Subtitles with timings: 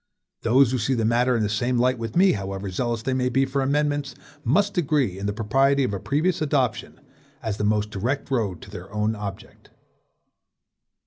[0.41, 3.29] Those who see the matter in the same light with me, however zealous they may
[3.29, 6.99] be for amendments, must agree in the propriety of a previous adoption,
[7.43, 9.69] as the most direct road to their own object.